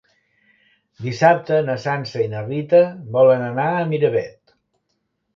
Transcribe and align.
Dissabte 1.07 1.59
na 1.67 1.75
Sança 1.83 2.23
i 2.23 2.29
na 2.31 2.41
Rita 2.47 2.79
volen 3.17 3.43
anar 3.49 3.67
a 3.75 3.85
Miravet. 3.91 4.55